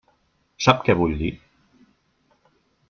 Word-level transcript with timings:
Sap 0.67 0.81
què 0.87 0.95
vull 1.03 1.13
dir? 1.21 1.31